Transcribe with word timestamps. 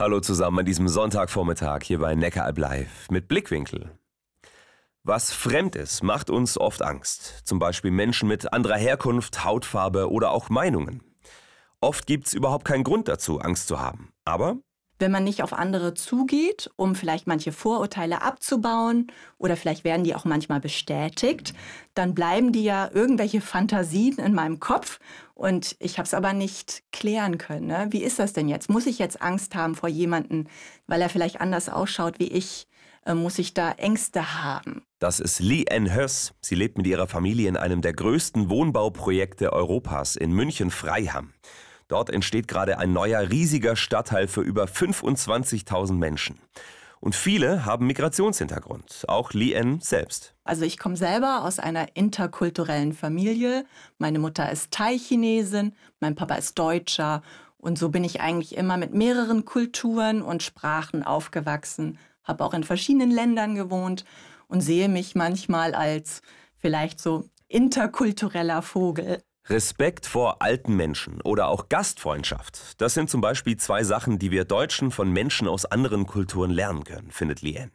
Hallo 0.00 0.20
zusammen 0.20 0.60
an 0.60 0.64
diesem 0.64 0.86
Sonntagvormittag 0.86 1.82
hier 1.82 1.98
bei 1.98 2.14
Neckaralb 2.14 2.56
Live 2.56 3.10
mit 3.10 3.26
Blickwinkel. 3.26 3.98
Was 5.02 5.32
fremd 5.32 5.74
ist, 5.74 6.04
macht 6.04 6.30
uns 6.30 6.56
oft 6.56 6.82
Angst. 6.82 7.40
Zum 7.42 7.58
Beispiel 7.58 7.90
Menschen 7.90 8.28
mit 8.28 8.52
anderer 8.52 8.76
Herkunft, 8.76 9.44
Hautfarbe 9.44 10.08
oder 10.08 10.30
auch 10.30 10.50
Meinungen. 10.50 11.02
Oft 11.80 12.06
gibt 12.06 12.28
es 12.28 12.32
überhaupt 12.32 12.64
keinen 12.64 12.84
Grund 12.84 13.08
dazu, 13.08 13.40
Angst 13.40 13.66
zu 13.66 13.80
haben. 13.80 14.12
Aber 14.24 14.58
wenn 14.98 15.10
man 15.10 15.24
nicht 15.24 15.42
auf 15.42 15.52
andere 15.52 15.94
zugeht, 15.94 16.70
um 16.76 16.94
vielleicht 16.94 17.26
manche 17.26 17.52
Vorurteile 17.52 18.22
abzubauen 18.22 19.08
oder 19.38 19.56
vielleicht 19.56 19.84
werden 19.84 20.04
die 20.04 20.14
auch 20.14 20.24
manchmal 20.24 20.60
bestätigt, 20.60 21.54
dann 21.94 22.14
bleiben 22.14 22.52
die 22.52 22.64
ja 22.64 22.90
irgendwelche 22.92 23.40
Fantasien 23.40 24.18
in 24.18 24.34
meinem 24.34 24.60
Kopf 24.60 24.98
und 25.34 25.76
ich 25.78 25.98
habe 25.98 26.06
es 26.06 26.14
aber 26.14 26.32
nicht 26.32 26.82
klären 26.92 27.38
können. 27.38 27.66
Ne? 27.66 27.86
Wie 27.90 28.02
ist 28.02 28.18
das 28.18 28.32
denn 28.32 28.48
jetzt? 28.48 28.68
Muss 28.68 28.86
ich 28.86 28.98
jetzt 28.98 29.22
Angst 29.22 29.54
haben 29.54 29.74
vor 29.74 29.88
jemandem, 29.88 30.46
weil 30.86 31.00
er 31.00 31.08
vielleicht 31.08 31.40
anders 31.40 31.68
ausschaut 31.68 32.18
wie 32.18 32.28
ich? 32.28 32.66
Äh, 33.06 33.14
muss 33.14 33.38
ich 33.38 33.54
da 33.54 33.72
Ängste 33.72 34.42
haben? 34.42 34.82
Das 34.98 35.20
ist 35.20 35.38
Lee 35.40 35.64
Ann 35.70 35.94
Höss. 35.94 36.34
Sie 36.40 36.54
lebt 36.54 36.76
mit 36.76 36.86
ihrer 36.86 37.06
Familie 37.06 37.48
in 37.48 37.56
einem 37.56 37.80
der 37.82 37.92
größten 37.92 38.50
Wohnbauprojekte 38.50 39.52
Europas 39.52 40.16
in 40.16 40.32
München-Freiham. 40.32 41.32
Dort 41.88 42.10
entsteht 42.10 42.48
gerade 42.48 42.78
ein 42.78 42.92
neuer 42.92 43.30
riesiger 43.30 43.74
Stadtteil 43.74 44.28
für 44.28 44.42
über 44.42 44.64
25.000 44.64 45.94
Menschen. 45.94 46.38
Und 47.00 47.14
viele 47.14 47.64
haben 47.64 47.86
Migrationshintergrund, 47.86 49.04
auch 49.08 49.32
Lien 49.32 49.80
selbst. 49.80 50.34
Also 50.44 50.64
ich 50.64 50.78
komme 50.78 50.96
selber 50.96 51.44
aus 51.44 51.58
einer 51.58 51.96
interkulturellen 51.96 52.92
Familie. 52.92 53.64
Meine 53.98 54.18
Mutter 54.18 54.50
ist 54.50 54.72
Thai-Chinesin, 54.72 55.74
mein 56.00 56.14
Papa 56.16 56.34
ist 56.34 56.58
Deutscher. 56.58 57.22
Und 57.56 57.78
so 57.78 57.88
bin 57.88 58.04
ich 58.04 58.20
eigentlich 58.20 58.56
immer 58.56 58.76
mit 58.76 58.94
mehreren 58.94 59.44
Kulturen 59.44 60.22
und 60.22 60.42
Sprachen 60.42 61.02
aufgewachsen, 61.02 61.98
habe 62.24 62.44
auch 62.44 62.54
in 62.54 62.64
verschiedenen 62.64 63.10
Ländern 63.10 63.54
gewohnt 63.54 64.04
und 64.48 64.60
sehe 64.60 64.88
mich 64.88 65.14
manchmal 65.14 65.74
als 65.74 66.22
vielleicht 66.56 67.00
so 67.00 67.24
interkultureller 67.48 68.62
Vogel. 68.62 69.22
Respekt 69.50 70.04
vor 70.04 70.42
alten 70.42 70.76
Menschen 70.76 71.22
oder 71.22 71.48
auch 71.48 71.70
Gastfreundschaft, 71.70 72.80
das 72.80 72.92
sind 72.92 73.08
zum 73.08 73.22
Beispiel 73.22 73.56
zwei 73.56 73.82
Sachen, 73.82 74.18
die 74.18 74.30
wir 74.30 74.44
Deutschen 74.44 74.90
von 74.90 75.10
Menschen 75.10 75.48
aus 75.48 75.64
anderen 75.64 76.06
Kulturen 76.06 76.50
lernen 76.50 76.84
können, 76.84 77.10
findet 77.10 77.40
Lien. 77.40 77.70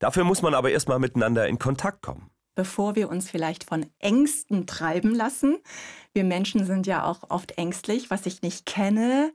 Dafür 0.00 0.24
muss 0.24 0.42
man 0.42 0.54
aber 0.54 0.70
erstmal 0.70 0.98
miteinander 0.98 1.46
in 1.46 1.58
Kontakt 1.58 2.02
kommen. 2.02 2.30
Bevor 2.56 2.94
wir 2.94 3.08
uns 3.08 3.30
vielleicht 3.30 3.64
von 3.64 3.86
Ängsten 3.98 4.66
treiben 4.66 5.12
lassen. 5.12 5.58
Wir 6.12 6.22
Menschen 6.22 6.64
sind 6.64 6.86
ja 6.86 7.04
auch 7.04 7.30
oft 7.30 7.58
ängstlich, 7.58 8.10
was 8.10 8.26
ich 8.26 8.42
nicht 8.42 8.64
kenne, 8.64 9.32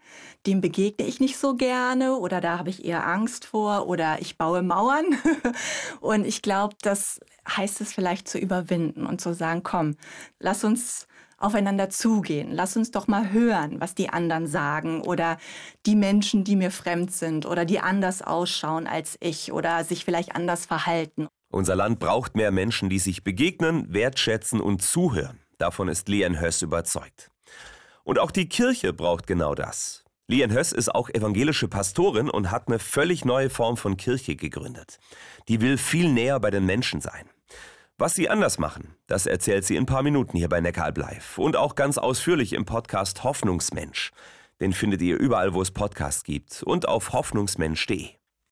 dem 0.47 0.61
begegne 0.61 1.05
ich 1.05 1.19
nicht 1.19 1.37
so 1.37 1.55
gerne 1.55 2.15
oder 2.15 2.39
da 2.39 2.57
habe 2.57 2.69
ich 2.69 2.85
eher 2.85 3.05
Angst 3.05 3.45
vor 3.45 3.87
oder 3.87 4.21
ich 4.21 4.37
baue 4.37 4.61
Mauern. 4.61 5.05
und 6.01 6.25
ich 6.25 6.41
glaube, 6.41 6.75
das 6.81 7.19
heißt 7.47 7.81
es 7.81 7.91
vielleicht 7.93 8.29
zu 8.29 8.37
überwinden 8.37 9.05
und 9.05 9.19
zu 9.19 9.33
sagen, 9.33 9.63
komm, 9.63 9.97
lass 10.39 10.63
uns 10.63 11.07
aufeinander 11.39 11.89
zugehen. 11.89 12.51
Lass 12.51 12.77
uns 12.77 12.91
doch 12.91 13.07
mal 13.07 13.31
hören, 13.31 13.79
was 13.79 13.95
die 13.95 14.09
anderen 14.09 14.47
sagen 14.47 15.01
oder 15.01 15.37
die 15.85 15.95
Menschen, 15.95 16.43
die 16.43 16.55
mir 16.55 16.71
fremd 16.71 17.11
sind 17.11 17.45
oder 17.45 17.65
die 17.65 17.79
anders 17.79 18.21
ausschauen 18.21 18.87
als 18.87 19.17
ich 19.19 19.51
oder 19.51 19.83
sich 19.83 20.05
vielleicht 20.05 20.35
anders 20.35 20.65
verhalten. 20.65 21.27
Unser 21.51 21.75
Land 21.75 21.99
braucht 21.99 22.35
mehr 22.35 22.51
Menschen, 22.51 22.89
die 22.89 22.99
sich 22.99 23.23
begegnen, 23.23 23.91
wertschätzen 23.91 24.61
und 24.61 24.83
zuhören. 24.83 25.39
Davon 25.57 25.87
ist 25.87 26.07
Leon 26.07 26.39
Höss 26.39 26.61
überzeugt. 26.61 27.31
Und 28.03 28.19
auch 28.19 28.31
die 28.31 28.47
Kirche 28.47 28.93
braucht 28.93 29.27
genau 29.27 29.55
das. 29.55 30.03
Leon 30.27 30.53
Höss 30.53 30.71
ist 30.71 30.93
auch 30.93 31.09
evangelische 31.09 31.67
Pastorin 31.67 32.29
und 32.29 32.51
hat 32.51 32.67
eine 32.67 32.77
völlig 32.77 33.25
neue 33.25 33.49
Form 33.49 33.77
von 33.77 33.97
Kirche 33.97 34.35
gegründet. 34.35 34.99
Die 35.47 35.59
will 35.59 35.77
viel 35.77 36.13
näher 36.13 36.39
bei 36.39 36.51
den 36.51 36.67
Menschen 36.67 37.01
sein. 37.01 37.27
Was 38.01 38.13
sie 38.13 38.29
anders 38.29 38.59
machen, 38.59 38.95
das 39.07 39.25
erzählt 39.25 39.65
sie 39.65 39.75
in 39.75 39.83
ein 39.83 39.85
paar 39.85 40.03
Minuten 40.03 40.37
hier 40.37 40.47
bei 40.47 40.61
Neckaralb 40.61 40.97
Live 40.97 41.37
und 41.37 41.57
auch 41.57 41.75
ganz 41.75 41.97
ausführlich 41.97 42.53
im 42.53 42.63
Podcast 42.63 43.25
Hoffnungsmensch. 43.25 44.13
Den 44.61 44.71
findet 44.71 45.01
ihr 45.01 45.19
überall, 45.19 45.53
wo 45.53 45.61
es 45.61 45.71
Podcasts 45.71 46.23
gibt 46.23 46.63
und 46.63 46.87
auf 46.87 47.11
hoffnungsmensch.de. 47.11 48.18